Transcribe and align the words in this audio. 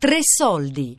Tre 0.00 0.20
soldi. 0.22 0.96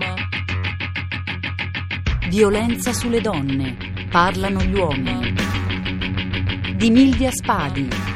Violenza 2.30 2.94
sulle 2.94 3.20
donne. 3.20 3.76
Parlano 4.12 4.62
gli 4.62 4.76
uomini. 4.76 5.34
Di 6.76 6.92
Milvia 6.92 7.32
Spadi. 7.32 8.11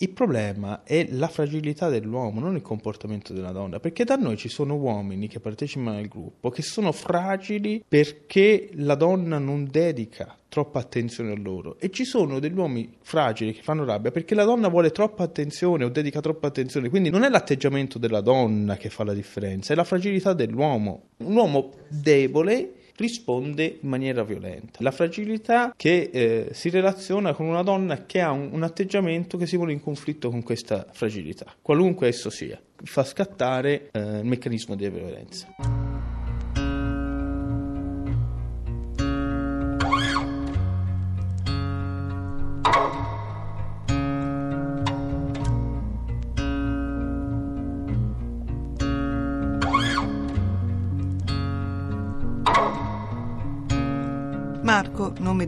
Il 0.00 0.10
problema 0.10 0.84
è 0.84 1.08
la 1.10 1.26
fragilità 1.26 1.88
dell'uomo, 1.88 2.38
non 2.38 2.54
il 2.54 2.62
comportamento 2.62 3.32
della 3.32 3.50
donna, 3.50 3.80
perché 3.80 4.04
da 4.04 4.14
noi 4.14 4.36
ci 4.36 4.48
sono 4.48 4.76
uomini 4.76 5.26
che 5.26 5.40
partecipano 5.40 5.96
al 5.96 6.06
gruppo 6.06 6.50
che 6.50 6.62
sono 6.62 6.92
fragili 6.92 7.82
perché 7.86 8.68
la 8.74 8.94
donna 8.94 9.38
non 9.38 9.66
dedica 9.68 10.38
troppa 10.48 10.78
attenzione 10.78 11.32
a 11.32 11.36
loro 11.36 11.78
e 11.80 11.90
ci 11.90 12.04
sono 12.04 12.38
degli 12.38 12.56
uomini 12.56 12.96
fragili 13.02 13.52
che 13.52 13.62
fanno 13.62 13.84
rabbia 13.84 14.10
perché 14.10 14.34
la 14.34 14.44
donna 14.44 14.68
vuole 14.68 14.92
troppa 14.92 15.24
attenzione 15.24 15.84
o 15.84 15.88
dedica 15.88 16.20
troppa 16.20 16.46
attenzione, 16.46 16.88
quindi 16.88 17.10
non 17.10 17.24
è 17.24 17.28
l'atteggiamento 17.28 17.98
della 17.98 18.20
donna 18.20 18.76
che 18.76 18.90
fa 18.90 19.02
la 19.02 19.14
differenza, 19.14 19.72
è 19.72 19.76
la 19.76 19.82
fragilità 19.82 20.32
dell'uomo. 20.32 21.08
Un 21.18 21.34
uomo 21.34 21.72
debole 21.88 22.74
risponde 22.98 23.78
in 23.80 23.88
maniera 23.88 24.22
violenta. 24.24 24.78
La 24.82 24.90
fragilità 24.90 25.72
che 25.76 26.10
eh, 26.12 26.48
si 26.52 26.68
relaziona 26.68 27.32
con 27.32 27.46
una 27.46 27.62
donna 27.62 28.04
che 28.04 28.20
ha 28.20 28.30
un, 28.30 28.50
un, 28.52 28.62
atteggiamento 28.62 29.38
che 29.38 29.46
si 29.46 29.56
vuole 29.56 29.72
in 29.72 29.80
conflitto 29.80 30.30
con 30.30 30.42
questa 30.42 30.86
fragilità, 30.90 31.54
qualunque 31.62 32.08
esso 32.08 32.28
sia, 32.28 32.60
fa 32.82 33.04
scattare 33.04 33.88
eh, 33.92 34.00
il 34.00 34.24
meccanismo 34.24 34.74
di 34.74 34.88
violenza. 34.90 35.77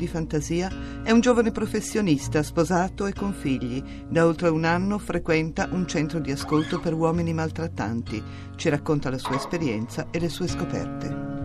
Di 0.00 0.08
fantasia, 0.08 0.70
è 1.02 1.10
un 1.10 1.20
giovane 1.20 1.52
professionista, 1.52 2.42
sposato 2.42 3.06
e 3.06 3.12
con 3.12 3.32
figli. 3.32 3.82
Da 4.08 4.26
oltre 4.26 4.48
un 4.48 4.64
anno 4.64 4.98
frequenta 4.98 5.68
un 5.70 5.86
centro 5.86 6.18
di 6.18 6.32
ascolto 6.32 6.80
per 6.80 6.94
uomini 6.94 7.34
maltrattanti. 7.34 8.22
Ci 8.56 8.68
racconta 8.70 9.10
la 9.10 9.18
sua 9.18 9.36
esperienza 9.36 10.06
e 10.10 10.18
le 10.18 10.30
sue 10.30 10.48
scoperte. 10.48 11.39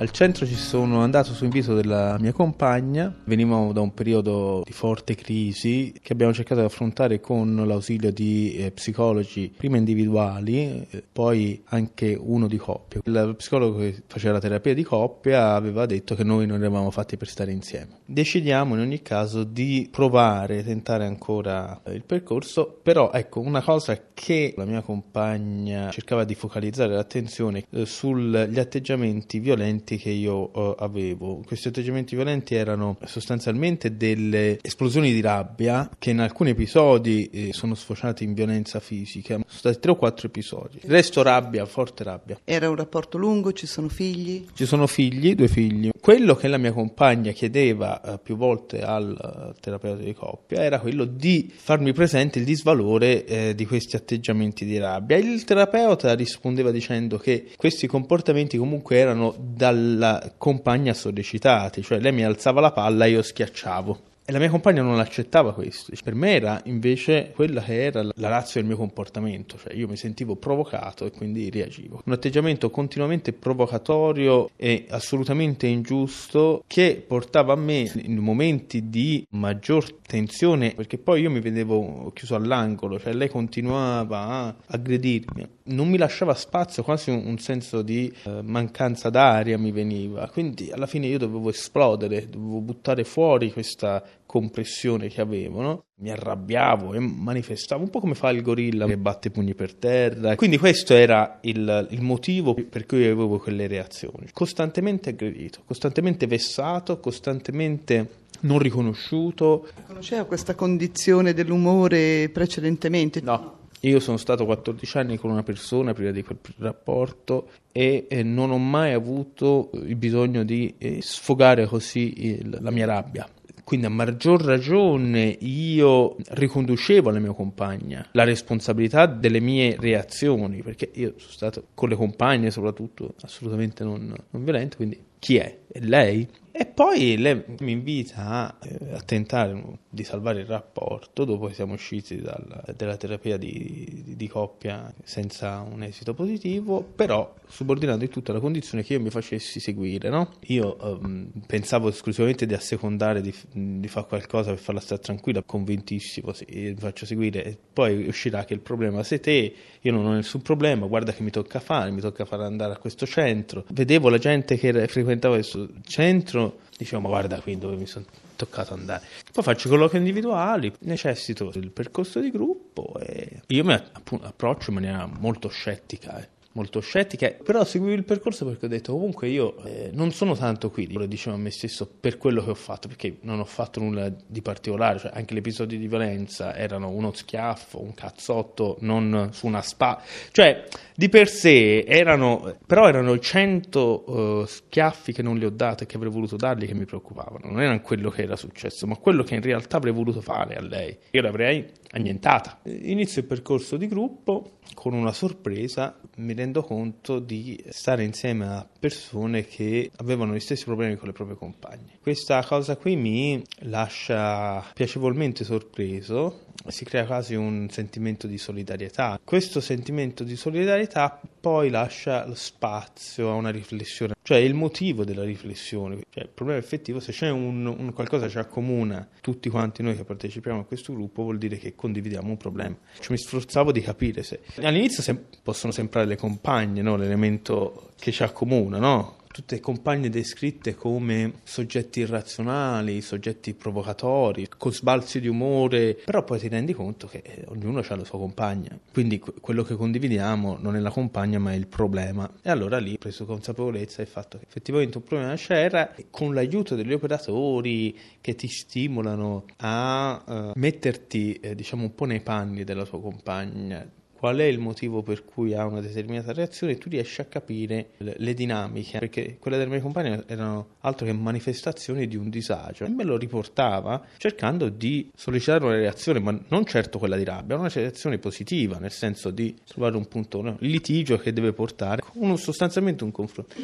Al 0.00 0.12
centro 0.12 0.46
ci 0.46 0.54
sono 0.54 1.00
andato 1.00 1.32
su 1.34 1.42
invito 1.42 1.74
della 1.74 2.16
mia 2.20 2.30
compagna, 2.30 3.12
venivamo 3.24 3.72
da 3.72 3.80
un 3.80 3.92
periodo 3.92 4.62
di 4.64 4.70
forte 4.70 5.16
crisi 5.16 5.92
che 6.00 6.12
abbiamo 6.12 6.32
cercato 6.32 6.60
di 6.60 6.66
affrontare 6.66 7.18
con 7.18 7.64
l'ausilio 7.66 8.12
di 8.12 8.54
eh, 8.58 8.70
psicologi, 8.70 9.52
prima 9.56 9.76
individuali, 9.76 10.86
eh, 10.88 11.02
poi 11.12 11.60
anche 11.70 12.16
uno 12.16 12.46
di 12.46 12.56
coppia. 12.58 13.00
Il 13.06 13.34
psicologo 13.36 13.78
che 13.78 14.04
faceva 14.06 14.34
la 14.34 14.38
terapia 14.38 14.72
di 14.72 14.84
coppia 14.84 15.54
aveva 15.54 15.84
detto 15.84 16.14
che 16.14 16.22
noi 16.22 16.46
non 16.46 16.60
eravamo 16.60 16.92
fatti 16.92 17.16
per 17.16 17.26
stare 17.26 17.50
insieme. 17.50 17.98
Decidiamo 18.04 18.74
in 18.74 18.80
ogni 18.80 19.02
caso 19.02 19.42
di 19.42 19.88
provare, 19.90 20.62
tentare 20.62 21.06
ancora 21.06 21.80
il 21.88 22.04
percorso, 22.04 22.78
però 22.84 23.10
ecco 23.12 23.40
una 23.40 23.62
cosa 23.62 24.00
che 24.14 24.54
la 24.56 24.64
mia 24.64 24.82
compagna 24.82 25.90
cercava 25.90 26.22
di 26.22 26.36
focalizzare 26.36 26.94
l'attenzione 26.94 27.64
eh, 27.70 27.84
sugli 27.84 28.60
atteggiamenti 28.60 29.40
violenti 29.40 29.86
violenti 29.88 29.96
che 29.96 30.10
io 30.10 30.50
uh, 30.52 30.74
avevo. 30.78 31.42
Questi 31.46 31.68
atteggiamenti 31.68 32.14
violenti 32.14 32.54
erano 32.54 32.98
sostanzialmente 33.04 33.96
delle 33.96 34.58
esplosioni 34.60 35.12
di 35.12 35.20
rabbia 35.20 35.88
che 35.98 36.10
in 36.10 36.20
alcuni 36.20 36.50
episodi 36.50 37.30
eh, 37.32 37.52
sono 37.52 37.74
sfociate 37.74 38.24
in 38.24 38.34
violenza 38.34 38.80
fisica. 38.80 39.34
Sono 39.34 39.44
stati 39.46 39.78
tre 39.80 39.92
o 39.92 39.96
quattro 39.96 40.26
episodi. 40.26 40.80
Il 40.82 40.90
resto 40.90 41.22
rabbia, 41.22 41.64
forte 41.64 42.04
rabbia. 42.04 42.38
Era 42.44 42.68
un 42.68 42.76
rapporto 42.76 43.16
lungo, 43.16 43.52
ci 43.52 43.66
sono 43.66 43.88
figli? 43.88 44.46
Ci 44.52 44.66
sono 44.66 44.86
figli, 44.86 45.34
due 45.34 45.48
figli. 45.48 45.90
Quello 45.98 46.34
che 46.34 46.48
la 46.48 46.58
mia 46.58 46.72
compagna 46.72 47.32
chiedeva 47.32 48.00
uh, 48.04 48.20
più 48.22 48.36
volte 48.36 48.82
al 48.82 49.16
uh, 49.18 49.58
terapeuta 49.60 50.02
di 50.02 50.12
coppia 50.12 50.62
era 50.62 50.80
quello 50.80 51.04
di 51.04 51.50
farmi 51.54 51.92
presente 51.92 52.38
il 52.38 52.44
disvalore 52.44 53.24
eh, 53.24 53.54
di 53.54 53.66
questi 53.66 53.96
atteggiamenti 53.96 54.64
di 54.64 54.78
rabbia. 54.78 55.16
Il 55.16 55.44
terapeuta 55.44 56.14
rispondeva 56.14 56.70
dicendo 56.70 57.18
che 57.18 57.50
questi 57.56 57.86
comportamenti 57.86 58.56
comunque 58.56 58.96
erano 58.96 59.34
dal 59.38 59.77
dalla 59.78 60.32
compagna 60.36 60.92
sollecitati, 60.92 61.82
cioè 61.82 62.00
lei 62.00 62.12
mi 62.12 62.24
alzava 62.24 62.60
la 62.60 62.72
palla 62.72 63.06
e 63.06 63.10
io 63.10 63.22
schiacciavo. 63.22 64.06
E 64.28 64.32
la 64.32 64.38
mia 64.38 64.50
compagna 64.50 64.82
non 64.82 64.98
accettava 64.98 65.54
questo. 65.54 65.90
Per 66.04 66.14
me 66.14 66.34
era 66.34 66.60
invece 66.66 67.32
quella 67.34 67.62
che 67.62 67.84
era 67.84 68.02
la 68.02 68.28
razza 68.28 68.58
del 68.58 68.66
mio 68.68 68.76
comportamento, 68.76 69.56
cioè 69.56 69.72
io 69.72 69.88
mi 69.88 69.96
sentivo 69.96 70.36
provocato 70.36 71.06
e 71.06 71.10
quindi 71.12 71.48
reagivo. 71.48 72.02
Un 72.04 72.12
atteggiamento 72.12 72.68
continuamente 72.68 73.32
provocatorio 73.32 74.50
e 74.54 74.84
assolutamente 74.90 75.66
ingiusto 75.66 76.62
che 76.66 77.02
portava 77.06 77.54
a 77.54 77.56
me 77.56 77.90
in 78.02 78.18
momenti 78.18 78.90
di 78.90 79.26
maggior 79.30 79.94
tensione, 80.06 80.74
perché 80.76 80.98
poi 80.98 81.22
io 81.22 81.30
mi 81.30 81.40
vedevo 81.40 82.10
chiuso 82.12 82.34
all'angolo, 82.34 83.00
cioè 83.00 83.14
lei 83.14 83.30
continuava 83.30 84.26
a 84.26 84.54
aggredirmi, 84.66 85.48
non 85.68 85.88
mi 85.88 85.96
lasciava 85.96 86.34
spazio, 86.34 86.82
quasi 86.82 87.10
un, 87.10 87.22
un 87.24 87.38
senso 87.38 87.82
di 87.82 88.12
eh, 88.24 88.42
mancanza 88.42 89.10
d'aria 89.10 89.58
mi 89.58 89.72
veniva, 89.72 90.28
quindi 90.28 90.70
alla 90.70 90.86
fine 90.86 91.06
io 91.06 91.18
dovevo 91.18 91.48
esplodere, 91.50 92.28
dovevo 92.28 92.60
buttare 92.60 93.04
fuori 93.04 93.52
questa 93.52 94.02
compressione 94.26 95.08
che 95.08 95.20
avevo, 95.20 95.60
no? 95.62 95.84
mi 96.00 96.10
arrabbiavo 96.10 96.94
e 96.94 97.00
manifestavo 97.00 97.82
un 97.82 97.90
po' 97.90 98.00
come 98.00 98.14
fa 98.14 98.30
il 98.30 98.42
gorilla 98.42 98.86
che 98.86 98.96
batte 98.96 99.28
i 99.28 99.30
pugni 99.30 99.54
per 99.54 99.74
terra. 99.74 100.36
Quindi 100.36 100.58
questo 100.58 100.94
era 100.94 101.38
il, 101.42 101.88
il, 101.90 102.02
motivo 102.02 102.54
per 102.54 102.86
cui 102.86 103.04
avevo 103.04 103.38
quelle 103.38 103.66
reazioni. 103.66 104.28
Costantemente 104.32 105.10
aggredito, 105.10 105.62
costantemente 105.64 106.26
vessato, 106.26 107.00
costantemente 107.00 108.26
non 108.40 108.58
riconosciuto. 108.58 109.68
Conosceva 109.86 110.24
questa 110.24 110.54
condizione 110.54 111.32
dell'umore 111.32 112.28
precedentemente? 112.32 113.20
No. 113.20 113.56
Io 113.80 114.00
sono 114.00 114.16
stato 114.16 114.44
14 114.44 114.98
anni 114.98 115.16
con 115.16 115.30
una 115.30 115.42
persona 115.42 115.92
prima 115.92 116.10
di 116.10 116.22
quel 116.22 116.38
rapporto 116.58 117.50
e 117.72 118.06
non 118.24 118.50
ho 118.50 118.58
mai 118.58 118.92
avuto 118.92 119.70
il 119.72 119.96
bisogno 119.96 120.42
di 120.44 120.74
eh, 120.78 121.00
sfogare 121.00 121.66
così 121.66 122.40
la 122.60 122.70
mia 122.70 122.86
rabbia 122.86 123.28
quindi 123.68 123.84
a 123.84 123.90
maggior 123.90 124.40
ragione 124.42 125.36
io 125.40 126.16
riconducevo 126.30 127.10
alla 127.10 127.18
mia 127.18 127.34
compagna 127.34 128.08
la 128.12 128.24
responsabilità 128.24 129.04
delle 129.04 129.40
mie 129.40 129.76
reazioni, 129.78 130.62
perché 130.62 130.90
io 130.94 131.12
sono 131.18 131.32
stato 131.32 131.64
con 131.74 131.90
le 131.90 131.94
compagne 131.94 132.50
soprattutto 132.50 133.12
assolutamente 133.20 133.84
non, 133.84 134.10
non 134.30 134.42
violento, 134.42 134.76
quindi 134.76 134.98
chi 135.18 135.36
è? 135.36 135.58
È 135.70 135.80
lei? 135.80 136.26
E 136.60 136.66
poi 136.66 137.16
lei 137.18 137.40
mi 137.60 137.70
invita 137.70 138.26
a, 138.26 138.56
eh, 138.60 138.94
a, 138.94 139.00
tentare 139.02 139.62
di 139.88 140.02
salvare 140.02 140.40
il 140.40 140.46
rapporto 140.46 141.24
dopo 141.24 141.46
che 141.46 141.54
siamo 141.54 141.74
usciti 141.74 142.20
dalla, 142.20 142.64
dalla 142.74 142.96
terapia 142.96 143.36
di, 143.36 144.02
di, 144.04 144.16
di, 144.16 144.26
coppia 144.26 144.92
senza 145.04 145.60
un 145.60 145.84
esito 145.84 146.14
positivo, 146.14 146.82
però 146.82 147.32
subordinando 147.46 148.02
in 148.02 148.10
tutta 148.10 148.32
la 148.32 148.40
condizione 148.40 148.82
che 148.82 148.94
io 148.94 149.00
mi 149.00 149.10
facessi 149.10 149.60
seguire. 149.60 150.08
No? 150.08 150.32
Io 150.46 150.76
um, 150.80 151.30
pensavo 151.46 151.90
esclusivamente 151.90 152.44
di 152.44 152.54
assecondare, 152.54 153.20
di, 153.20 153.32
di 153.52 153.86
fare 153.86 154.08
qualcosa 154.08 154.50
per 154.50 154.58
farla 154.58 154.80
stare 154.80 155.00
tranquilla, 155.00 155.44
convintissimo, 155.44 156.32
sì, 156.32 156.44
mi 156.50 156.74
faccio 156.74 157.06
seguire 157.06 157.44
e 157.44 157.56
poi 157.72 158.08
uscirà 158.08 158.44
che 158.44 158.54
il 158.54 158.60
problema 158.60 159.04
sei 159.04 159.20
te, 159.20 159.54
io 159.80 159.92
non 159.92 160.04
ho 160.06 160.12
nessun 160.12 160.42
problema, 160.42 160.86
guarda 160.86 161.12
che 161.12 161.22
mi 161.22 161.30
tocca 161.30 161.60
fare, 161.60 161.92
mi 161.92 162.00
tocca 162.00 162.24
fare 162.24 162.44
andare 162.44 162.72
a 162.72 162.78
questo 162.78 163.06
centro. 163.06 163.64
Vedevo 163.70 164.08
la 164.08 164.18
gente 164.18 164.56
che 164.58 164.88
frequentava 164.88 165.34
questo 165.34 165.68
centro 165.86 166.46
dicevo 166.76 167.02
ma 167.02 167.08
guarda 167.08 167.40
qui 167.40 167.58
dove 167.58 167.76
mi 167.76 167.86
sono 167.86 168.04
toccato 168.36 168.74
andare. 168.74 169.04
Poi 169.32 169.42
faccio 169.42 169.68
colloqui 169.68 169.98
individuali 169.98 170.72
necessito 170.80 171.50
il 171.54 171.70
percorso 171.70 172.20
di 172.20 172.30
gruppo 172.30 172.98
e 173.00 173.42
io 173.48 173.64
mi 173.64 173.72
approccio 173.72 174.70
in 174.70 174.74
maniera 174.76 175.06
molto 175.06 175.48
scettica 175.48 176.18
eh 176.20 176.36
molto 176.58 176.80
scettica, 176.80 177.30
però 177.42 177.64
seguivo 177.64 177.94
il 177.94 178.02
percorso 178.02 178.44
perché 178.44 178.66
ho 178.66 178.68
detto 178.68 178.92
comunque 178.92 179.28
io 179.28 179.62
eh, 179.62 179.90
non 179.92 180.10
sono 180.10 180.34
tanto 180.34 180.70
qui, 180.70 180.92
lo 180.92 181.06
dicevo 181.06 181.36
a 181.36 181.38
me 181.38 181.50
stesso, 181.50 181.88
per 181.88 182.18
quello 182.18 182.42
che 182.42 182.50
ho 182.50 182.54
fatto, 182.54 182.88
perché 182.88 183.18
non 183.20 183.38
ho 183.38 183.44
fatto 183.44 183.78
nulla 183.78 184.12
di 184.26 184.42
particolare, 184.42 184.98
cioè 184.98 185.12
anche 185.14 185.34
gli 185.34 185.38
episodi 185.38 185.78
di 185.78 185.86
violenza 185.86 186.56
erano 186.56 186.88
uno 186.88 187.12
schiaffo, 187.12 187.80
un 187.80 187.94
cazzotto, 187.94 188.76
non 188.80 189.28
su 189.32 189.46
una 189.46 189.62
spa, 189.62 190.02
cioè 190.32 190.64
di 190.96 191.08
per 191.08 191.28
sé 191.28 191.84
erano, 191.86 192.56
però 192.66 192.88
erano 192.88 193.14
i 193.14 193.20
cento 193.20 194.10
uh, 194.10 194.44
schiaffi 194.44 195.12
che 195.12 195.22
non 195.22 195.36
li 195.36 195.44
ho 195.44 195.50
dati 195.50 195.84
e 195.84 195.86
che 195.86 195.96
avrei 195.96 196.10
voluto 196.10 196.34
dargli 196.34 196.66
che 196.66 196.74
mi 196.74 196.86
preoccupavano, 196.86 197.48
non 197.50 197.60
erano 197.60 197.80
quello 197.82 198.10
che 198.10 198.22
era 198.22 198.34
successo, 198.34 198.86
ma 198.88 198.96
quello 198.96 199.22
che 199.22 199.36
in 199.36 199.42
realtà 199.42 199.76
avrei 199.76 199.92
voluto 199.92 200.20
fare 200.20 200.56
a 200.56 200.60
lei. 200.60 200.96
Io 201.12 201.22
l'avrei 201.22 201.66
annientata. 201.90 202.60
Inizio 202.64 203.22
il 203.22 203.26
percorso 203.26 203.76
di 203.76 203.86
gruppo, 203.86 204.58
con 204.74 204.92
una 204.92 205.12
sorpresa 205.12 205.98
mi 206.16 206.34
rendo 206.34 206.62
conto 206.62 207.18
di 207.18 207.62
stare 207.68 208.04
insieme 208.04 208.46
a 208.46 208.68
persone 208.78 209.44
che 209.44 209.90
avevano 209.96 210.34
gli 210.34 210.40
stessi 210.40 210.64
problemi 210.64 210.96
con 210.96 211.08
le 211.08 211.14
proprie 211.14 211.36
compagne. 211.36 211.98
Questa 212.00 212.44
cosa 212.44 212.76
qui 212.76 212.96
mi 212.96 213.42
lascia 213.60 214.64
piacevolmente 214.74 215.44
sorpreso, 215.44 216.46
si 216.66 216.84
crea 216.84 217.06
quasi 217.06 217.34
un 217.34 217.68
sentimento 217.70 218.26
di 218.26 218.38
solidarietà. 218.38 219.18
Questo 219.22 219.60
sentimento 219.60 220.24
di 220.24 220.36
solidarietà 220.36 221.20
poi 221.40 221.70
lascia 221.70 222.34
spazio 222.34 223.30
a 223.30 223.34
una 223.34 223.50
riflessione, 223.50 224.14
cioè 224.22 224.38
il 224.38 224.54
motivo 224.54 225.04
della 225.04 225.24
riflessione, 225.24 226.00
cioè 226.10 226.24
il 226.24 226.30
problema 226.32 226.58
effettivo, 226.58 227.00
se 227.00 227.12
c'è 227.12 227.30
un, 227.30 227.64
un 227.66 227.92
qualcosa 227.92 228.28
ci 228.28 228.38
accomuna 228.38 229.06
tutti 229.20 229.48
quanti 229.48 229.82
noi 229.82 229.96
che 229.96 230.04
partecipiamo 230.04 230.60
a 230.60 230.64
questo 230.64 230.92
gruppo 230.92 231.22
vuol 231.22 231.38
dire 231.38 231.56
che 231.58 231.74
condividiamo 231.74 232.28
un 232.28 232.36
problema. 232.36 232.76
Cioè, 232.98 233.12
mi 233.12 233.18
sforzavo 233.18 233.72
di 233.72 233.80
capire 233.80 234.22
se 234.22 234.40
all'inizio 234.62 235.02
sem- 235.02 235.24
possono 235.42 235.72
sembrare 235.72 236.06
le 236.06 236.16
compagne, 236.16 236.82
no? 236.82 236.96
l'elemento 236.96 237.90
che 237.98 238.12
ci 238.12 238.22
accomuna, 238.22 238.78
no? 238.78 239.17
Tutte 239.30 239.60
compagne 239.60 240.08
descritte 240.08 240.74
come 240.74 241.34
soggetti 241.44 242.00
irrazionali, 242.00 243.00
soggetti 243.00 243.54
provocatori, 243.54 244.48
con 244.56 244.72
sbalzi 244.72 245.20
di 245.20 245.28
umore, 245.28 245.96
però 246.04 246.24
poi 246.24 246.38
ti 246.38 246.48
rendi 246.48 246.72
conto 246.72 247.06
che 247.06 247.22
eh, 247.24 247.44
ognuno 247.48 247.84
ha 247.86 247.96
la 247.96 248.04
sua 248.04 248.18
compagna, 248.18 248.78
quindi 248.92 249.18
quello 249.18 249.62
che 249.62 249.76
condividiamo 249.76 250.58
non 250.60 250.76
è 250.76 250.80
la 250.80 250.90
compagna 250.90 251.38
ma 251.38 251.52
è 251.52 251.56
il 251.56 251.66
problema. 251.66 252.30
E 252.42 252.50
allora 252.50 252.78
lì 252.78 252.94
ho 252.94 252.98
preso 252.98 253.24
consapevolezza 253.24 253.98
del 253.98 254.06
fatto 254.06 254.38
che 254.38 254.44
effettivamente 254.46 254.98
un 254.98 255.04
problema 255.04 255.34
c'era 255.34 255.94
e 255.94 256.06
con 256.10 256.34
l'aiuto 256.34 256.74
degli 256.74 256.92
operatori 256.92 257.96
che 258.20 258.34
ti 258.34 258.48
stimolano 258.48 259.44
a 259.56 260.22
uh, 260.24 260.52
metterti 260.54 261.34
eh, 261.34 261.54
diciamo 261.54 261.84
un 261.84 261.94
po' 261.94 262.04
nei 262.04 262.20
panni 262.20 262.64
della 262.64 262.84
tua 262.84 263.00
compagna, 263.00 263.86
qual 264.18 264.38
è 264.38 264.44
il 264.44 264.58
motivo 264.58 265.02
per 265.02 265.24
cui 265.24 265.54
ha 265.54 265.64
una 265.64 265.80
determinata 265.80 266.32
reazione 266.32 266.72
e 266.72 266.78
tu 266.78 266.88
riesci 266.88 267.20
a 267.20 267.24
capire 267.26 267.90
le, 267.98 268.34
dinamiche, 268.34 268.98
perché 268.98 269.36
quelle 269.38 269.56
delle 269.56 269.70
mie 269.70 269.80
compagne 269.80 270.24
erano 270.26 270.70
altro 270.80 271.06
che 271.06 271.12
manifestazioni 271.12 272.08
di 272.08 272.16
un 272.16 272.28
disagio 272.28 272.84
e 272.84 272.88
me 272.88 273.04
lo 273.04 273.16
riportava 273.16 274.04
cercando 274.16 274.70
di 274.70 275.08
sollecitare 275.14 275.64
una 275.64 275.76
reazione, 275.76 276.18
ma 276.18 276.36
non 276.48 276.64
certo 276.64 276.98
quella 276.98 277.16
di 277.16 277.22
rabbia, 277.22 277.56
una 277.56 277.68
reazione 277.68 278.18
positiva, 278.18 278.78
nel 278.78 278.90
senso 278.90 279.30
di 279.30 279.54
trovare 279.64 279.96
un 279.96 280.08
punto, 280.08 280.42
no? 280.42 280.56
il 280.60 280.70
litigio 280.70 281.16
che 281.16 281.32
deve 281.32 281.52
portare 281.52 282.02
uno, 282.14 282.34
sostanzialmente 282.34 283.04
un 283.04 283.12
confronto. 283.12 283.54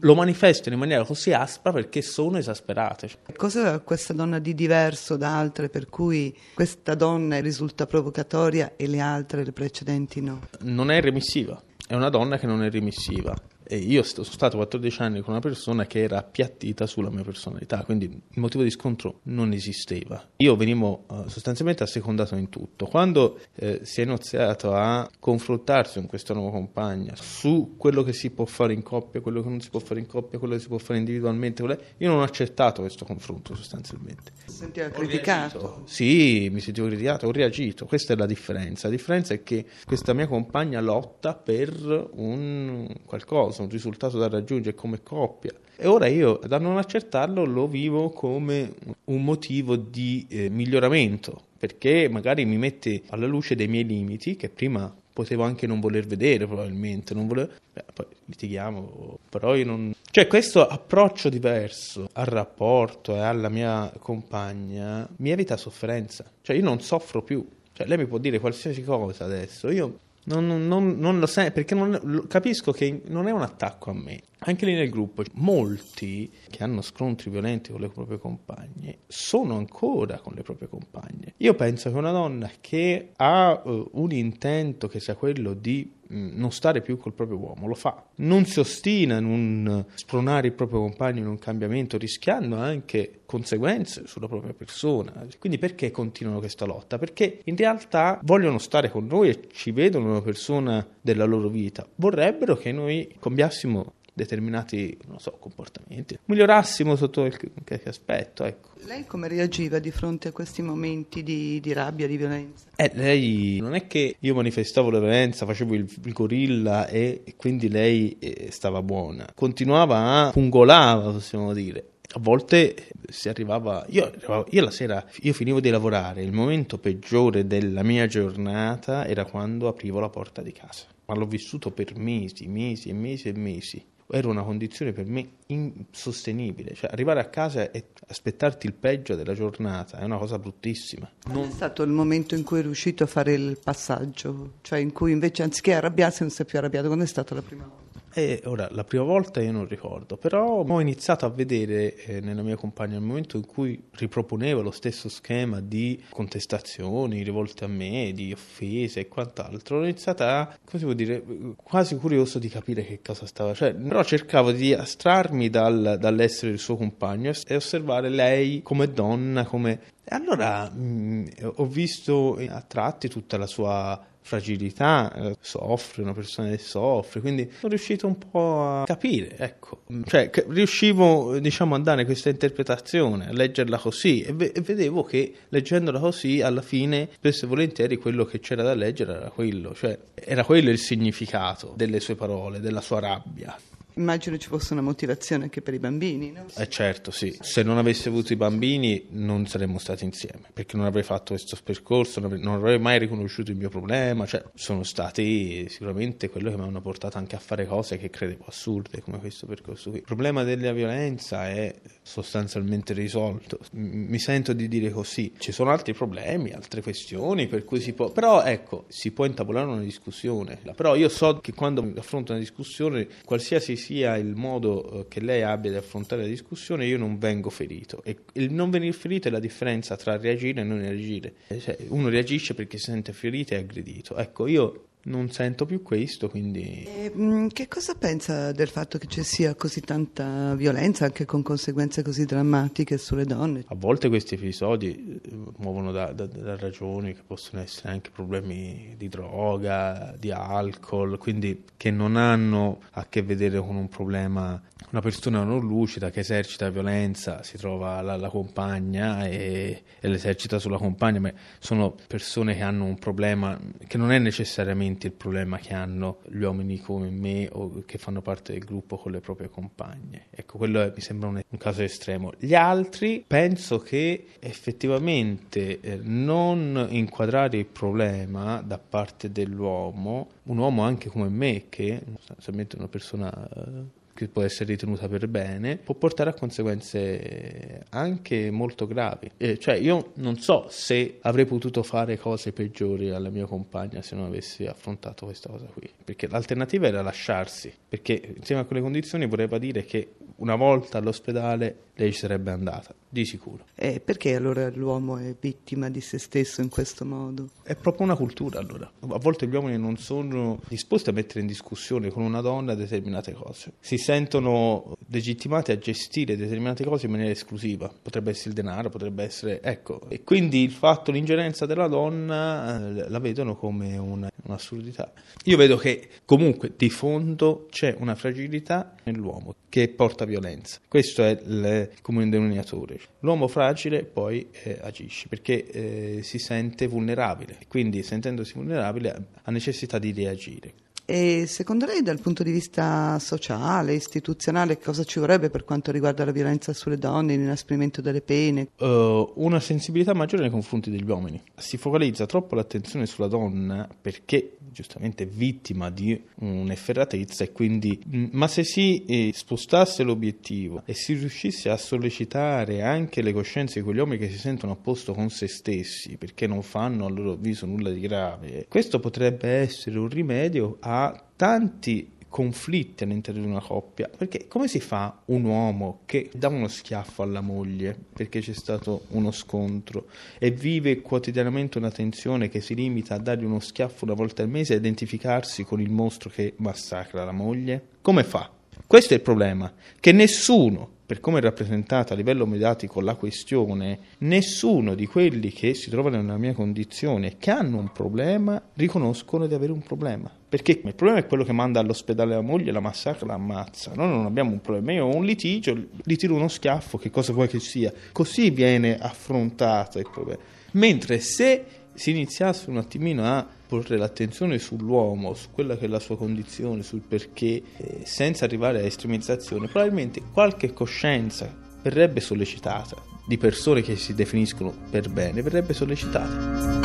Lo 0.00 0.14
manifestano 0.14 0.74
in 0.74 0.80
maniera 0.80 1.04
così 1.04 1.32
aspra 1.32 1.72
perché 1.72 2.00
sono 2.00 2.38
esasperate. 2.38 3.10
Cosa 3.36 3.74
ha 3.74 3.78
questa 3.80 4.14
donna 4.14 4.38
di 4.38 4.54
diverso 4.54 5.18
da 5.18 5.38
altre 5.38 5.68
per 5.68 5.90
cui 5.90 6.34
questa 6.54 6.94
donna 6.94 7.38
risulta 7.40 7.86
provocatoria 7.86 8.72
e 8.76 8.86
le 8.86 9.00
altre, 9.00 9.44
le 9.44 9.52
precedenti? 9.52 9.88
Precedenti 9.90 10.20
no. 10.20 10.40
Non 10.60 10.90
è 10.90 11.00
remissiva, 11.00 11.60
è 11.86 11.94
una 11.94 12.08
donna 12.08 12.38
che 12.38 12.46
non 12.46 12.62
è 12.62 12.70
remissiva. 12.70 13.34
E 13.72 13.76
io 13.76 14.02
sono 14.02 14.24
stato 14.24 14.56
14 14.56 15.00
anni 15.00 15.20
con 15.20 15.30
una 15.30 15.38
persona 15.38 15.86
che 15.86 16.02
era 16.02 16.18
appiattita 16.18 16.88
sulla 16.88 17.08
mia 17.08 17.22
personalità, 17.22 17.84
quindi 17.84 18.06
il 18.06 18.40
motivo 18.40 18.64
di 18.64 18.70
scontro 18.70 19.20
non 19.26 19.52
esisteva. 19.52 20.30
Io 20.38 20.56
venivo 20.56 21.04
uh, 21.06 21.28
sostanzialmente 21.28 21.84
assecondato 21.84 22.34
in 22.34 22.48
tutto. 22.48 22.86
Quando 22.86 23.38
eh, 23.54 23.82
si 23.84 24.00
è 24.00 24.04
iniziato 24.04 24.74
a 24.74 25.08
confrontarsi 25.20 26.00
con 26.00 26.08
questa 26.08 26.34
nuova 26.34 26.50
compagna 26.50 27.14
su 27.14 27.76
quello 27.76 28.02
che 28.02 28.12
si 28.12 28.30
può 28.30 28.44
fare 28.44 28.72
in 28.72 28.82
coppia, 28.82 29.20
quello 29.20 29.40
che 29.40 29.48
non 29.48 29.60
si 29.60 29.70
può 29.70 29.78
fare 29.78 30.00
in 30.00 30.06
coppia, 30.06 30.40
quello 30.40 30.54
che 30.54 30.60
si 30.62 30.66
può 30.66 30.78
fare 30.78 30.98
individualmente, 30.98 31.62
io 31.62 32.08
non 32.08 32.18
ho 32.18 32.22
accettato 32.24 32.80
questo 32.80 33.04
confronto 33.04 33.54
sostanzialmente. 33.54 34.32
Si 34.46 34.56
sentiva 34.56 34.88
criticato? 34.88 35.82
Sì, 35.84 36.48
mi 36.50 36.58
sentivo 36.58 36.88
criticato, 36.88 37.28
ho 37.28 37.30
reagito. 37.30 37.86
Questa 37.86 38.14
è 38.14 38.16
la 38.16 38.26
differenza. 38.26 38.88
La 38.88 38.96
differenza 38.96 39.32
è 39.32 39.44
che 39.44 39.64
questa 39.84 40.12
mia 40.12 40.26
compagna 40.26 40.80
lotta 40.80 41.36
per 41.36 42.08
un 42.14 42.88
qualcosa 43.04 43.58
un 43.62 43.68
risultato 43.68 44.18
da 44.18 44.28
raggiungere 44.28 44.74
come 44.74 45.02
coppia. 45.02 45.52
E 45.76 45.86
ora 45.86 46.06
io, 46.06 46.40
da 46.46 46.58
non 46.58 46.76
accettarlo, 46.76 47.44
lo 47.44 47.66
vivo 47.66 48.10
come 48.10 48.74
un 49.04 49.24
motivo 49.24 49.76
di 49.76 50.26
eh, 50.28 50.50
miglioramento, 50.50 51.44
perché 51.58 52.08
magari 52.08 52.44
mi 52.44 52.58
mette 52.58 53.02
alla 53.08 53.26
luce 53.26 53.54
dei 53.54 53.68
miei 53.68 53.86
limiti 53.86 54.36
che 54.36 54.48
prima 54.48 54.94
potevo 55.12 55.42
anche 55.42 55.66
non 55.66 55.80
voler 55.80 56.06
vedere 56.06 56.46
probabilmente, 56.46 57.14
non 57.14 57.26
volevo... 57.26 57.52
Beh, 57.72 57.84
poi 57.92 58.06
litighiamo, 58.26 59.18
però 59.28 59.54
io 59.54 59.66
non... 59.66 59.94
Cioè 60.10 60.26
questo 60.26 60.66
approccio 60.66 61.28
diverso 61.28 62.08
al 62.12 62.26
rapporto 62.26 63.14
e 63.14 63.20
alla 63.20 63.48
mia 63.48 63.92
compagna 63.98 65.08
mi 65.16 65.30
evita 65.30 65.56
sofferenza, 65.56 66.24
cioè 66.42 66.56
io 66.56 66.62
non 66.62 66.80
soffro 66.80 67.22
più, 67.22 67.46
cioè 67.72 67.86
lei 67.86 67.98
mi 67.98 68.06
può 68.06 68.18
dire 68.18 68.38
qualsiasi 68.38 68.82
cosa 68.82 69.24
adesso, 69.24 69.70
io 69.70 69.98
non, 70.38 70.66
non, 70.66 70.98
non, 70.98 71.18
lo 71.18 71.26
sento 71.26 71.52
perché 71.52 71.74
non, 71.74 72.26
capisco 72.28 72.72
che 72.72 73.02
non 73.06 73.26
è 73.26 73.30
un 73.30 73.42
attacco 73.42 73.90
a 73.90 73.94
me. 73.94 74.22
Anche 74.40 74.64
lì 74.64 74.74
nel 74.74 74.88
gruppo, 74.88 75.22
molti 75.34 76.30
che 76.48 76.62
hanno 76.62 76.82
scontri 76.82 77.30
violenti 77.30 77.72
con 77.72 77.80
le 77.80 77.88
proprie 77.88 78.18
compagne 78.18 79.00
sono 79.06 79.56
ancora 79.56 80.18
con 80.18 80.32
le 80.34 80.42
proprie 80.42 80.68
compagne. 80.68 81.34
Io 81.38 81.54
penso 81.54 81.90
che 81.90 81.96
una 81.96 82.12
donna 82.12 82.50
che 82.60 83.10
ha 83.16 83.60
uh, 83.62 83.90
un 83.92 84.12
intento 84.12 84.88
che 84.88 85.00
sia 85.00 85.14
quello 85.14 85.52
di 85.54 85.98
non 86.10 86.50
stare 86.52 86.80
più 86.80 86.96
col 86.96 87.12
proprio 87.12 87.38
uomo, 87.38 87.66
lo 87.66 87.74
fa. 87.74 88.04
Non 88.16 88.44
si 88.44 88.58
ostina 88.60 89.18
in 89.18 89.24
un 89.24 89.84
spronare 89.94 90.48
il 90.48 90.52
proprio 90.52 90.80
compagno 90.80 91.20
in 91.20 91.26
un 91.26 91.38
cambiamento, 91.38 91.96
rischiando 91.96 92.56
anche 92.56 93.20
conseguenze 93.26 94.06
sulla 94.06 94.26
propria 94.26 94.52
persona. 94.52 95.26
Quindi 95.38 95.58
perché 95.58 95.90
continuano 95.90 96.40
questa 96.40 96.64
lotta? 96.64 96.98
Perché 96.98 97.40
in 97.44 97.56
realtà 97.56 98.18
vogliono 98.22 98.58
stare 98.58 98.90
con 98.90 99.06
noi 99.06 99.28
e 99.30 99.48
ci 99.52 99.70
vedono 99.70 100.10
una 100.10 100.22
persona 100.22 100.86
della 101.00 101.24
loro 101.24 101.48
vita. 101.48 101.86
Vorrebbero 101.94 102.56
che 102.56 102.72
noi 102.72 103.14
cambiassimo 103.18 103.94
determinati 104.12 104.96
so, 105.16 105.36
comportamenti, 105.38 106.18
migliorassimo 106.26 106.96
sotto 106.96 107.20
qualche 107.20 107.88
aspetto. 107.88 108.44
Ecco. 108.44 108.70
Lei 108.86 109.06
come 109.06 109.28
reagiva 109.28 109.78
di 109.78 109.90
fronte 109.90 110.28
a 110.28 110.32
questi 110.32 110.62
momenti 110.62 111.22
di, 111.22 111.60
di 111.60 111.72
rabbia, 111.72 112.06
di 112.06 112.16
violenza? 112.16 112.66
Eh, 112.76 112.90
lei 112.94 113.58
non 113.60 113.74
è 113.74 113.86
che 113.86 114.16
io 114.18 114.34
manifestavo 114.34 114.90
la 114.90 115.00
violenza, 115.00 115.46
facevo 115.46 115.74
il, 115.74 115.88
il 116.04 116.12
gorilla 116.12 116.86
e, 116.88 117.22
e 117.24 117.34
quindi 117.36 117.68
lei 117.68 118.16
eh, 118.18 118.48
stava 118.50 118.82
buona, 118.82 119.26
continuava 119.34 120.26
a 120.26 120.30
pungolava, 120.30 121.12
possiamo 121.12 121.52
dire. 121.52 121.84
A 122.12 122.18
volte 122.18 122.88
si 123.08 123.28
arrivava 123.28 123.86
io, 123.88 124.10
io, 124.50 124.62
la 124.64 124.72
sera, 124.72 125.06
io 125.20 125.32
finivo 125.32 125.60
di 125.60 125.70
lavorare, 125.70 126.22
il 126.22 126.32
momento 126.32 126.78
peggiore 126.78 127.46
della 127.46 127.84
mia 127.84 128.08
giornata 128.08 129.06
era 129.06 129.24
quando 129.24 129.68
aprivo 129.68 130.00
la 130.00 130.08
porta 130.08 130.42
di 130.42 130.50
casa. 130.50 130.86
Ma 131.06 131.14
l'ho 131.14 131.26
vissuto 131.26 131.70
per 131.70 131.96
mesi, 131.96 132.48
mesi 132.48 132.88
e 132.88 132.94
mesi 132.94 133.28
e 133.28 133.32
mesi 133.32 133.84
era 134.10 134.28
una 134.28 134.42
condizione 134.42 134.92
per 134.92 135.06
me 135.06 135.28
insostenibile. 135.46 136.74
Cioè, 136.74 136.90
arrivare 136.92 137.20
a 137.20 137.26
casa 137.26 137.70
e 137.70 137.86
aspettarti 138.08 138.66
il 138.66 138.74
peggio 138.74 139.14
della 139.14 139.34
giornata 139.34 139.98
è 139.98 140.04
una 140.04 140.18
cosa 140.18 140.38
bruttissima. 140.38 141.10
Non... 141.26 141.48
è 141.48 141.50
stato 141.50 141.82
il 141.82 141.90
momento 141.90 142.34
in 142.34 142.42
cui 142.42 142.60
è 142.60 142.62
riuscito 142.62 143.04
a 143.04 143.06
fare 143.06 143.32
il 143.32 143.58
passaggio? 143.62 144.54
Cioè, 144.62 144.78
in 144.78 144.92
cui 144.92 145.12
invece 145.12 145.42
anziché 145.42 145.74
arrabbiarsi 145.74 146.22
non 146.22 146.30
si 146.30 146.42
è 146.42 146.44
più 146.44 146.58
arrabbiato? 146.58 146.86
Quando 146.86 147.04
è 147.04 147.08
stata 147.08 147.34
la 147.34 147.42
prima 147.42 147.64
volta? 147.64 147.89
E 148.12 148.42
ora, 148.46 148.68
la 148.72 148.82
prima 148.82 149.04
volta 149.04 149.40
io 149.40 149.52
non 149.52 149.68
ricordo, 149.68 150.16
però 150.16 150.64
ho 150.64 150.80
iniziato 150.80 151.26
a 151.26 151.28
vedere 151.30 151.94
eh, 151.94 152.20
nella 152.20 152.42
mia 152.42 152.56
compagna 152.56 152.96
il 152.96 153.02
momento 153.02 153.36
in 153.36 153.46
cui 153.46 153.80
riproponeva 153.92 154.60
lo 154.60 154.72
stesso 154.72 155.08
schema 155.08 155.60
di 155.60 156.02
contestazioni 156.10 157.22
rivolte 157.22 157.64
a 157.64 157.68
me, 157.68 158.10
di 158.12 158.32
offese 158.32 159.00
e 159.00 159.08
quant'altro, 159.08 159.78
ho 159.78 159.82
iniziato 159.82 160.24
a, 160.24 160.46
come 160.64 160.78
si 160.78 160.84
può 160.84 160.92
dire, 160.92 161.22
quasi 161.56 161.96
curioso 161.96 162.40
di 162.40 162.48
capire 162.48 162.84
che 162.84 163.00
cosa 163.00 163.26
stava, 163.26 163.54
cioè, 163.54 163.74
però 163.74 164.02
cercavo 164.02 164.50
di 164.50 164.74
astrarmi 164.74 165.48
dal, 165.48 165.96
dall'essere 166.00 166.50
il 166.50 166.58
suo 166.58 166.76
compagno 166.76 167.32
e 167.46 167.54
osservare 167.54 168.08
lei 168.08 168.62
come 168.62 168.90
donna, 168.92 169.44
come... 169.44 169.98
Allora 170.10 170.68
mh, 170.68 170.80
mm, 170.80 171.26
ho 171.56 171.66
visto 171.66 172.36
a 172.48 172.62
tratti 172.62 173.08
tutta 173.08 173.36
la 173.36 173.46
sua 173.46 174.04
fragilità, 174.22 175.12
eh, 175.12 175.36
soffre, 175.40 176.02
una 176.02 176.12
persona 176.12 176.50
che 176.50 176.58
soffre, 176.58 177.20
quindi 177.20 177.50
sono 177.58 177.70
riuscito 177.70 178.06
un 178.06 178.18
po' 178.18 178.62
a 178.62 178.84
capire, 178.84 179.36
ecco, 179.36 179.82
cioè 180.04 180.30
riuscivo 180.48 181.38
diciamo 181.38 181.74
a 181.74 181.78
dare 181.78 182.04
questa 182.04 182.28
interpretazione, 182.28 183.28
a 183.28 183.32
leggerla 183.32 183.78
così 183.78 184.22
e, 184.22 184.32
ve- 184.32 184.52
e, 184.54 184.60
vedevo 184.60 185.02
che 185.02 185.34
leggendola 185.48 185.98
così 185.98 186.42
alla 186.42 186.62
fine 186.62 187.08
spesso 187.12 187.46
e 187.46 187.48
volentieri 187.48 187.96
quello 187.96 188.24
che 188.24 188.40
c'era 188.40 188.62
da 188.62 188.74
leggere 188.74 189.14
era 189.14 189.30
quello, 189.30 189.74
cioè 189.74 189.98
era 190.14 190.44
quello 190.44 190.70
il 190.70 190.78
significato 190.78 191.72
delle 191.74 191.98
sue 191.98 192.14
parole, 192.14 192.60
della 192.60 192.80
sua 192.80 193.00
rabbia. 193.00 193.56
Immagino 193.94 194.36
ci 194.38 194.48
fosse 194.48 194.72
una 194.72 194.82
motivazione 194.82 195.44
anche 195.44 195.62
per 195.62 195.74
i 195.74 195.78
bambini, 195.78 196.30
no? 196.32 196.46
Eh 196.56 196.68
certo, 196.68 197.10
sì. 197.10 197.36
Se 197.40 197.62
non 197.62 197.78
avessi 197.78 198.08
avuto 198.08 198.32
i 198.32 198.36
bambini 198.36 199.06
non 199.10 199.46
saremmo 199.46 199.78
stati 199.78 200.04
insieme, 200.04 200.50
perché 200.52 200.76
non 200.76 200.86
avrei 200.86 201.02
fatto 201.02 201.34
questo 201.34 201.56
percorso, 201.62 202.20
non 202.20 202.54
avrei 202.54 202.78
mai 202.78 202.98
riconosciuto 202.98 203.50
il 203.50 203.56
mio 203.56 203.68
problema, 203.68 204.26
cioè 204.26 204.42
sono 204.54 204.82
stati 204.82 205.68
sicuramente 205.68 206.28
quello 206.30 206.50
che 206.50 206.56
mi 206.56 206.64
hanno 206.64 206.80
portato 206.80 207.18
anche 207.18 207.36
a 207.36 207.40
fare 207.40 207.66
cose 207.66 207.96
che 207.96 208.10
credevo 208.10 208.44
assurde 208.46 209.00
come 209.00 209.18
questo 209.18 209.46
percorso 209.46 209.90
qui. 209.90 209.98
Il 209.98 210.04
problema 210.04 210.42
della 210.42 210.72
violenza 210.72 211.48
è 211.48 211.74
sostanzialmente 212.02 212.92
risolto. 212.92 213.58
Mi 213.72 214.18
sento 214.18 214.52
di 214.52 214.68
dire 214.68 214.90
così. 214.90 215.32
Ci 215.38 215.52
sono 215.52 215.70
altri 215.70 215.92
problemi, 215.92 216.52
altre 216.52 216.82
questioni 216.82 217.46
per 217.46 217.64
cui 217.64 217.80
si 217.80 217.92
può 217.92 218.10
però 218.10 218.42
ecco, 218.42 218.84
si 218.88 219.12
può 219.12 219.24
intavolare 219.24 219.66
una 219.66 219.82
discussione. 219.82 220.58
Però 220.74 220.94
io 220.94 221.08
so 221.08 221.38
che 221.40 221.52
quando 221.52 221.92
affronto 221.96 222.32
una 222.32 222.40
discussione, 222.40 223.06
qualsiasi 223.24 223.76
sia 223.80 224.16
il 224.16 224.34
modo 224.36 225.00
eh, 225.00 225.08
che 225.08 225.20
lei 225.20 225.42
abbia 225.42 225.70
di 225.70 225.76
affrontare 225.76 226.22
la 226.22 226.28
discussione, 226.28 226.86
io 226.86 226.98
non 226.98 227.18
vengo 227.18 227.50
ferito. 227.50 228.02
E 228.04 228.18
il 228.34 228.52
non 228.52 228.70
venire 228.70 228.92
ferito 228.92 229.28
è 229.28 229.30
la 229.30 229.40
differenza 229.40 229.96
tra 229.96 230.16
reagire 230.16 230.60
e 230.60 230.64
non 230.64 230.78
reagire. 230.78 231.34
Cioè, 231.58 231.76
uno 231.88 232.08
reagisce 232.08 232.54
perché 232.54 232.78
si 232.78 232.90
sente 232.90 233.12
ferito 233.12 233.54
e 233.54 233.56
aggredito. 233.56 234.16
Ecco, 234.16 234.46
io 234.46 234.89
non 235.04 235.30
sento 235.30 235.64
più 235.64 235.82
questo, 235.82 236.28
quindi... 236.28 236.84
E, 236.84 237.12
mm, 237.14 237.48
che 237.48 237.68
cosa 237.68 237.94
pensa 237.94 238.52
del 238.52 238.68
fatto 238.68 238.98
che 238.98 239.06
ci 239.06 239.22
sia 239.22 239.54
così 239.54 239.80
tanta 239.80 240.54
violenza, 240.54 241.06
anche 241.06 241.24
con 241.24 241.42
conseguenze 241.42 242.02
così 242.02 242.24
drammatiche 242.24 242.98
sulle 242.98 243.24
donne? 243.24 243.64
A 243.68 243.74
volte 243.74 244.08
questi 244.08 244.34
episodi 244.34 245.20
eh, 245.22 245.30
muovono 245.58 245.92
da, 245.92 246.12
da, 246.12 246.26
da 246.26 246.56
ragioni 246.56 247.14
che 247.14 247.22
possono 247.26 247.62
essere 247.62 247.90
anche 247.90 248.10
problemi 248.10 248.94
di 248.96 249.08
droga, 249.08 250.14
di 250.18 250.30
alcol, 250.30 251.18
quindi 251.18 251.64
che 251.76 251.90
non 251.90 252.16
hanno 252.16 252.80
a 252.92 253.06
che 253.08 253.22
vedere 253.22 253.58
con 253.60 253.76
un 253.76 253.88
problema 253.88 254.60
una 254.90 255.00
persona 255.00 255.44
non 255.44 255.60
lucida 255.60 256.10
che 256.10 256.20
esercita 256.20 256.68
violenza 256.68 257.42
si 257.42 257.56
trova 257.56 258.00
la, 258.00 258.16
la 258.16 258.28
compagna 258.28 259.24
e, 259.26 259.82
e 260.00 260.08
l'esercita 260.08 260.58
sulla 260.58 260.78
compagna, 260.78 261.20
ma 261.20 261.32
sono 261.58 261.94
persone 262.08 262.56
che 262.56 262.62
hanno 262.62 262.84
un 262.84 262.98
problema 262.98 263.58
che 263.86 263.98
non 263.98 264.10
è 264.10 264.18
necessariamente 264.18 264.89
il 265.06 265.12
problema 265.12 265.58
che 265.58 265.74
hanno 265.74 266.18
gli 266.28 266.42
uomini 266.42 266.78
come 266.78 267.10
me 267.10 267.48
o 267.52 267.82
che 267.86 267.98
fanno 267.98 268.22
parte 268.22 268.52
del 268.52 268.64
gruppo 268.64 268.96
con 268.96 269.12
le 269.12 269.20
proprie 269.20 269.48
compagne. 269.48 270.26
Ecco, 270.30 270.58
quello 270.58 270.80
è, 270.80 270.92
mi 270.94 271.00
sembra 271.00 271.28
un, 271.28 271.42
un, 271.46 271.58
caso 271.58 271.82
estremo. 271.82 272.32
Gli 272.38 272.54
altri 272.54 273.24
penso 273.26 273.78
che 273.78 274.26
effettivamente 274.38 275.80
eh, 275.80 275.98
non 276.02 276.86
inquadrare 276.90 277.58
il 277.58 277.66
problema 277.66 278.60
da 278.62 278.78
parte 278.78 279.30
dell'uomo, 279.30 280.28
un 280.44 280.58
uomo 280.58 280.82
anche 280.82 281.08
come 281.08 281.28
me 281.28 281.64
che 281.68 282.02
sostanzialmente 282.18 282.76
è 282.76 282.78
una 282.78 282.88
persona... 282.88 283.48
Eh, 283.48 283.98
che 284.24 284.28
può 284.28 284.42
essere 284.42 284.70
ritenuta 284.70 285.08
per 285.08 285.28
bene, 285.28 285.76
può 285.76 285.94
portare 285.94 286.30
a 286.30 286.34
conseguenze 286.34 287.84
anche 287.90 288.50
molto 288.50 288.86
gravi. 288.86 289.30
Eh, 289.36 289.58
cioè, 289.58 289.76
io 289.76 290.12
non 290.16 290.38
so 290.38 290.66
se 290.68 291.18
avrei 291.22 291.46
potuto 291.46 291.82
fare 291.82 292.18
cose 292.18 292.52
peggiori 292.52 293.10
alla 293.10 293.30
mia 293.30 293.46
compagna 293.46 294.02
se 294.02 294.14
non 294.14 294.26
avessi 294.26 294.66
affrontato 294.66 295.26
questa 295.26 295.48
cosa 295.48 295.66
qui, 295.66 295.88
perché 296.04 296.28
l'alternativa 296.28 296.86
era 296.86 297.02
lasciarsi, 297.02 297.72
perché 297.88 298.34
insieme 298.36 298.62
a 298.62 298.64
quelle 298.64 298.82
condizioni 298.82 299.26
vorrebbe 299.26 299.58
dire 299.58 299.84
che 299.84 300.14
una 300.40 300.54
volta 300.56 300.98
all'ospedale 300.98 301.88
lei 301.94 302.12
ci 302.12 302.18
sarebbe 302.20 302.50
andata, 302.50 302.94
di 303.08 303.26
sicuro. 303.26 303.64
E 303.74 304.00
perché 304.00 304.34
allora 304.34 304.70
l'uomo 304.70 305.18
è 305.18 305.34
vittima 305.38 305.90
di 305.90 306.00
se 306.00 306.18
stesso 306.18 306.62
in 306.62 306.70
questo 306.70 307.04
modo? 307.04 307.48
È 307.62 307.74
proprio 307.74 308.06
una 308.06 308.16
cultura 308.16 308.58
allora. 308.58 308.90
A 309.00 309.18
volte 309.18 309.46
gli 309.46 309.54
uomini 309.54 309.76
non 309.76 309.98
sono 309.98 310.60
disposti 310.68 311.10
a 311.10 311.12
mettere 311.12 311.40
in 311.40 311.46
discussione 311.46 312.10
con 312.10 312.22
una 312.22 312.40
donna 312.40 312.74
determinate 312.74 313.32
cose. 313.32 313.72
Si 313.80 313.98
sentono 313.98 314.96
legittimati 315.10 315.72
a 315.72 315.78
gestire 315.78 316.36
determinate 316.36 316.84
cose 316.84 317.06
in 317.06 317.12
maniera 317.12 317.32
esclusiva. 317.32 317.92
Potrebbe 318.02 318.30
essere 318.30 318.50
il 318.50 318.54
denaro, 318.54 318.88
potrebbe 318.88 319.24
essere... 319.24 319.60
Ecco. 319.60 320.08
E 320.08 320.22
quindi 320.22 320.62
il 320.62 320.70
fatto, 320.70 321.10
l'ingerenza 321.10 321.66
della 321.66 321.88
donna 321.88 322.78
eh, 322.78 323.08
la 323.08 323.18
vedono 323.18 323.56
come 323.56 323.96
una, 323.96 324.30
un'assurdità. 324.44 325.12
Io 325.44 325.56
vedo 325.56 325.76
che 325.76 326.08
comunque 326.24 326.72
di 326.76 326.90
fondo 326.90 327.66
c'è 327.70 327.94
una 327.98 328.14
fragilità 328.14 328.94
nell'uomo 329.04 329.54
che 329.68 329.88
porta 329.88 330.24
violenza. 330.24 330.78
Questo 330.86 331.22
è 331.22 331.30
il 331.30 331.90
comune 332.02 332.28
denominatore. 332.28 333.00
L'uomo 333.20 333.48
fragile 333.48 334.04
poi 334.04 334.48
eh, 334.62 334.78
agisce 334.80 335.28
perché 335.28 335.66
eh, 335.66 336.22
si 336.22 336.38
sente 336.38 336.86
vulnerabile, 336.86 337.58
quindi 337.68 338.02
sentendosi 338.02 338.54
vulnerabile 338.54 339.26
ha 339.42 339.50
necessità 339.50 339.98
di 339.98 340.12
reagire. 340.12 340.72
E 341.10 341.46
secondo 341.48 341.86
lei 341.86 342.02
dal 342.02 342.20
punto 342.20 342.44
di 342.44 342.52
vista 342.52 343.18
sociale, 343.18 343.94
istituzionale, 343.94 344.78
cosa 344.78 345.02
ci 345.02 345.18
vorrebbe 345.18 345.50
per 345.50 345.64
quanto 345.64 345.90
riguarda 345.90 346.24
la 346.24 346.30
violenza 346.30 346.72
sulle 346.72 346.98
donne, 346.98 347.34
l'inasprimento 347.34 348.00
delle 348.00 348.20
pene? 348.20 348.68
Uh, 348.78 349.32
una 349.34 349.58
sensibilità 349.58 350.14
maggiore 350.14 350.42
nei 350.42 350.52
confronti 350.52 350.88
degli 350.88 351.02
uomini. 351.02 351.42
Si 351.56 351.78
focalizza 351.78 352.26
troppo 352.26 352.54
l'attenzione 352.54 353.06
sulla 353.06 353.26
donna 353.26 353.88
perché 354.00 354.58
giustamente 354.70 355.26
vittima 355.26 355.90
di 355.90 356.20
un'efferatezza 356.36 357.44
e 357.44 357.52
quindi 357.52 358.00
mm, 358.08 358.26
ma 358.32 358.48
se 358.48 358.64
si 358.64 359.04
eh, 359.04 359.32
spostasse 359.34 360.02
l'obiettivo 360.02 360.82
e 360.84 360.94
si 360.94 361.14
riuscisse 361.14 361.70
a 361.70 361.76
sollecitare 361.76 362.82
anche 362.82 363.22
le 363.22 363.32
coscienze 363.32 363.80
di 363.80 363.84
quegli 363.84 363.98
uomini 363.98 364.18
che 364.18 364.30
si 364.30 364.38
sentono 364.38 364.72
a 364.72 364.76
posto 364.76 365.12
con 365.12 365.28
se 365.30 365.48
stessi 365.48 366.16
perché 366.16 366.46
non 366.46 366.62
fanno 366.62 367.06
a 367.06 367.08
loro 367.08 367.32
avviso 367.32 367.66
nulla 367.66 367.90
di 367.90 368.00
grave 368.00 368.66
questo 368.68 369.00
potrebbe 369.00 369.48
essere 369.48 369.98
un 369.98 370.08
rimedio 370.08 370.76
a 370.80 370.99
tanti 371.36 372.18
conflitti 372.30 373.02
all'interno 373.02 373.42
di 373.42 373.48
una 373.48 373.60
coppia, 373.60 374.08
perché 374.08 374.46
come 374.46 374.68
si 374.68 374.78
fa 374.78 375.20
un 375.26 375.44
uomo 375.44 376.02
che 376.06 376.30
dà 376.32 376.48
uno 376.48 376.68
schiaffo 376.68 377.22
alla 377.22 377.40
moglie 377.40 377.98
perché 378.12 378.40
c'è 378.40 378.52
stato 378.52 379.02
uno 379.08 379.32
scontro 379.32 380.06
e 380.38 380.52
vive 380.52 381.00
quotidianamente 381.00 381.76
una 381.76 381.90
tensione 381.90 382.48
che 382.48 382.60
si 382.60 382.74
limita 382.74 383.16
a 383.16 383.18
dargli 383.18 383.44
uno 383.44 383.58
schiaffo 383.58 384.04
una 384.04 384.14
volta 384.14 384.42
al 384.42 384.48
mese 384.48 384.74
e 384.74 384.76
identificarsi 384.76 385.64
con 385.64 385.80
il 385.80 385.90
mostro 385.90 386.30
che 386.30 386.54
massacra 386.58 387.24
la 387.24 387.32
moglie? 387.32 387.84
Come 388.00 388.22
fa? 388.22 388.48
Questo 388.86 389.12
è 389.12 389.16
il 389.16 389.22
problema, 389.22 389.72
che 389.98 390.12
nessuno 390.12 390.98
per 391.10 391.18
come 391.18 391.38
è 391.38 391.42
rappresentata 391.42 392.14
a 392.14 392.16
livello 392.16 392.46
mediatico 392.46 393.00
la 393.00 393.16
questione, 393.16 393.98
nessuno 394.18 394.94
di 394.94 395.06
quelli 395.06 395.50
che 395.50 395.74
si 395.74 395.90
trovano 395.90 396.22
nella 396.22 396.38
mia 396.38 396.52
condizione 396.52 397.26
e 397.26 397.36
che 397.36 397.50
hanno 397.50 397.78
un 397.78 397.90
problema 397.90 398.62
riconoscono 398.74 399.48
di 399.48 399.54
avere 399.54 399.72
un 399.72 399.82
problema. 399.82 400.30
Perché 400.48 400.80
il 400.84 400.94
problema 400.94 401.18
è 401.18 401.26
quello 401.26 401.42
che 401.42 401.50
manda 401.50 401.80
all'ospedale 401.80 402.36
la 402.36 402.42
moglie, 402.42 402.70
la 402.70 402.78
massacra, 402.78 403.26
la 403.26 403.34
ammazza. 403.34 403.90
Noi 403.96 404.08
non 404.08 404.24
abbiamo 404.24 404.52
un 404.52 404.60
problema. 404.60 404.92
Io 404.92 405.06
ho 405.06 405.16
un 405.16 405.24
litigio, 405.24 405.76
gli 406.00 406.14
tiro 406.14 406.36
uno 406.36 406.46
schiaffo, 406.46 406.96
che 406.96 407.10
cosa 407.10 407.32
vuoi 407.32 407.48
che 407.48 407.58
sia. 407.58 407.92
Così 408.12 408.50
viene 408.50 408.96
affrontato 408.96 409.98
il 409.98 410.08
problema. 410.08 410.40
Mentre 410.74 411.18
se 411.18 411.64
si 411.94 412.10
iniziasse 412.10 412.70
un 412.70 412.78
attimino 412.78 413.24
a 413.24 413.46
porre 413.66 413.96
l'attenzione 413.96 414.58
sull'uomo, 414.58 415.34
su 415.34 415.48
quella 415.52 415.76
che 415.76 415.84
è 415.84 415.88
la 415.88 416.00
sua 416.00 416.16
condizione, 416.16 416.82
sul 416.82 417.02
perché, 417.06 417.62
eh, 417.76 418.00
senza 418.04 418.44
arrivare 418.44 418.80
a 418.80 418.84
estremizzazione, 418.84 419.68
probabilmente 419.68 420.22
qualche 420.32 420.72
coscienza 420.72 421.54
verrebbe 421.82 422.20
sollecitata 422.20 422.96
di 423.26 423.38
persone 423.38 423.80
che 423.80 423.96
si 423.96 424.14
definiscono 424.14 424.74
per 424.90 425.08
bene, 425.08 425.42
verrebbe 425.42 425.72
sollecitata. 425.72 426.80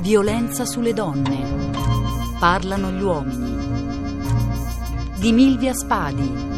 Violenza 0.00 0.64
sulle 0.64 0.92
donne. 0.92 1.70
Parlano 2.38 2.90
gli 2.90 3.02
uomini. 3.02 3.54
Di 5.18 5.32
Milvia 5.32 5.74
Spadi. 5.74 6.55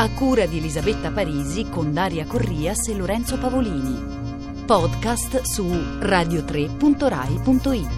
A 0.00 0.10
cura 0.10 0.46
di 0.46 0.58
Elisabetta 0.58 1.10
Parisi 1.10 1.66
con 1.68 1.92
Daria 1.92 2.24
Corrias 2.24 2.86
e 2.86 2.94
Lorenzo 2.94 3.36
Pavolini. 3.36 3.98
Podcast 4.64 5.40
su 5.40 5.68
radiotre.rai.it 5.98 7.97